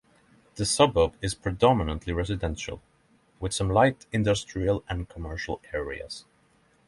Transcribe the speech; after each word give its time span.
The 0.55 0.65
suburb 0.65 1.13
is 1.21 1.35
predominantly 1.35 2.11
residential, 2.11 2.81
with 3.39 3.53
some 3.53 3.69
light 3.69 4.07
industrial 4.11 4.83
and 4.89 5.07
commercial 5.07 5.61
areas. 5.73 6.25